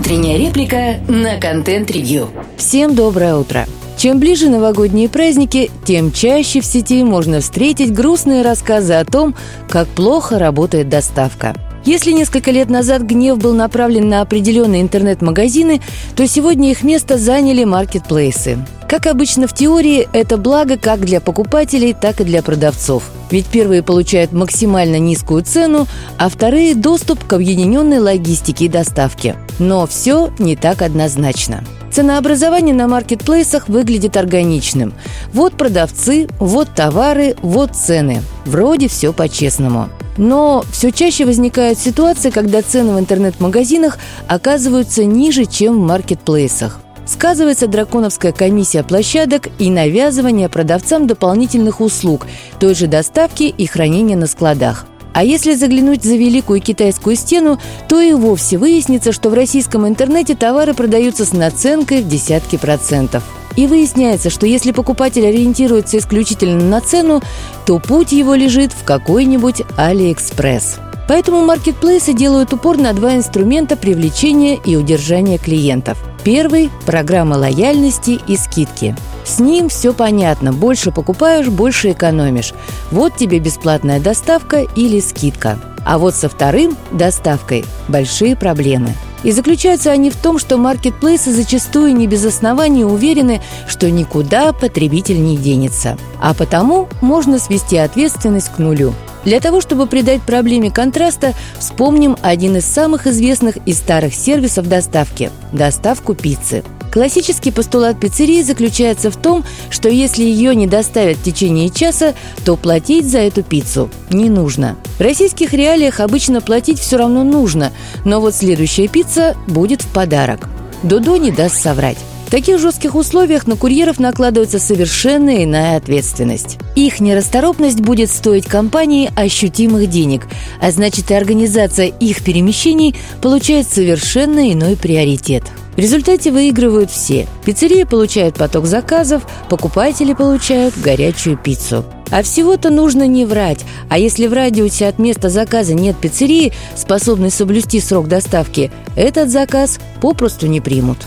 [0.00, 2.30] Утренняя реплика на контент-ревью.
[2.56, 3.66] Всем доброе утро.
[3.98, 9.34] Чем ближе новогодние праздники, тем чаще в сети можно встретить грустные рассказы о том,
[9.68, 11.54] как плохо работает доставка.
[11.84, 15.80] Если несколько лет назад гнев был направлен на определенные интернет-магазины,
[16.14, 18.58] то сегодня их место заняли маркетплейсы.
[18.88, 23.04] Как обычно в теории, это благо как для покупателей, так и для продавцов.
[23.30, 25.86] Ведь первые получают максимально низкую цену,
[26.18, 29.36] а вторые– доступ к объединенной логистике и доставке.
[29.60, 31.64] Но все не так однозначно.
[31.92, 34.92] Ценообразование на маркетплейсах выглядит органичным.
[35.32, 38.22] Вот продавцы, вот товары, вот цены.
[38.44, 39.88] Вроде все по-честному.
[40.16, 46.80] Но все чаще возникают ситуации, когда цены в интернет-магазинах оказываются ниже, чем в маркетплейсах.
[47.06, 52.26] Сказывается драконовская комиссия площадок и навязывание продавцам дополнительных услуг,
[52.58, 54.86] той же доставки и хранения на складах.
[55.12, 60.36] А если заглянуть за Великую Китайскую стену, то и вовсе выяснится, что в российском интернете
[60.36, 63.24] товары продаются с наценкой в десятки процентов.
[63.56, 67.22] И выясняется, что если покупатель ориентируется исключительно на цену,
[67.66, 70.78] то путь его лежит в какой-нибудь Алиэкспресс.
[71.08, 75.98] Поэтому маркетплейсы делают упор на два инструмента привлечения и удержания клиентов.
[76.22, 78.94] Первый– программа лояльности и скидки.
[79.24, 80.52] С ним все понятно.
[80.52, 82.52] Больше покупаешь, больше экономишь.
[82.92, 85.58] Вот тебе бесплатная доставка или скидка.
[85.84, 88.94] А вот со вторым– доставкой– большие проблемы.
[89.22, 95.22] И заключаются они в том, что маркетплейсы зачастую не без оснований уверены, что никуда потребитель
[95.22, 95.98] не денется.
[96.20, 102.56] А потому можно свести ответственность к нулю– для того, чтобы придать проблеме контраста, вспомним один
[102.56, 106.64] из самых известных и старых сервисов доставки– доставку пиццы.
[106.90, 112.56] Классический постулат пиццерии заключается в том, что если ее не доставят в течение часа, то
[112.56, 114.76] платить за эту пиццу не нужно.
[114.98, 117.72] В российских реалиях обычно платить все равно нужно,
[118.04, 120.48] но вот следующая пицца будет в подарок.
[120.82, 121.98] Додо не даст соврать.
[122.26, 126.58] В таких жестких условиях на курьеров накладывается совершенно иная ответственность.
[126.76, 130.28] Их нерасторопность будет стоить компании ощутимых денег,
[130.60, 135.42] а значит и организация их перемещений получает совершенно иной приоритет.
[135.80, 137.26] В результате выигрывают все.
[137.42, 141.86] Пиццерии получают поток заказов, покупатели получают горячую пиццу.
[142.10, 143.64] А всего-то нужно не врать.
[143.88, 149.80] А если в радиусе от места заказа нет пиццерии, способной соблюсти срок доставки, этот заказ
[150.02, 150.98] попросту не примут.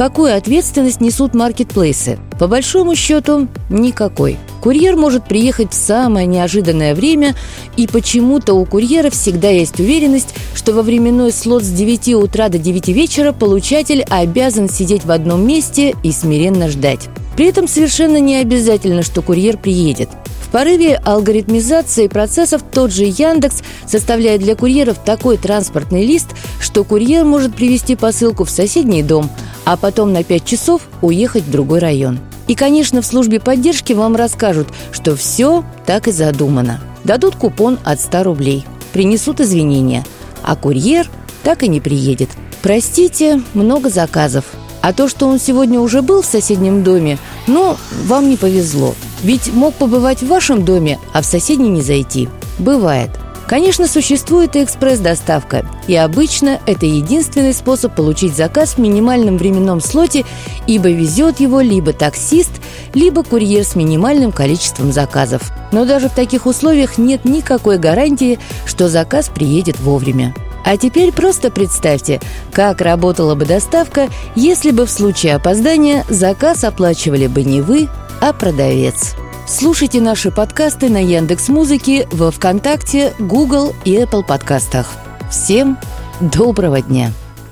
[0.00, 2.18] Какую ответственность несут маркетплейсы?
[2.38, 4.38] По большому счету, никакой.
[4.62, 7.34] Курьер может приехать в самое неожиданное время,
[7.76, 12.56] и почему-то у курьера всегда есть уверенность, что во временной слот с 9 утра до
[12.56, 17.10] 9 вечера получатель обязан сидеть в одном месте и смиренно ждать.
[17.36, 20.08] При этом совершенно не обязательно, что курьер приедет.
[20.40, 26.28] В порыве алгоритмизации процессов тот же Яндекс составляет для курьеров такой транспортный лист,
[26.58, 29.28] что курьер может привезти посылку в соседний дом–
[29.64, 32.18] а потом на 5 часов уехать в другой район.
[32.46, 36.80] И, конечно, в службе поддержки вам расскажут, что все так и задумано.
[37.04, 40.04] Дадут купон от 100 рублей, принесут извинения,
[40.42, 41.08] а курьер
[41.42, 42.30] так и не приедет.
[42.62, 44.44] Простите, много заказов.
[44.82, 47.76] А то, что он сегодня уже был в соседнем доме, ну,
[48.06, 48.94] вам не повезло.
[49.22, 52.28] Ведь мог побывать в вашем доме, а в соседний не зайти.
[52.58, 53.10] Бывает.
[53.50, 60.24] Конечно, существует и экспресс-доставка, и обычно это единственный способ получить заказ в минимальном временном слоте,
[60.68, 62.52] ибо везет его либо таксист,
[62.94, 65.50] либо курьер с минимальным количеством заказов.
[65.72, 70.32] Но даже в таких условиях нет никакой гарантии, что заказ приедет вовремя.
[70.64, 72.20] А теперь просто представьте,
[72.52, 77.88] как работала бы доставка, если бы в случае опоздания заказ оплачивали бы не вы,
[78.20, 79.16] а продавец.
[79.50, 84.86] Слушайте наши подкасты на Яндекс Музыке, во ВКонтакте, Google и Apple подкастах.
[85.28, 85.76] Всем
[86.20, 87.10] доброго дня.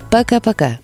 [0.09, 0.77] Пока-пока.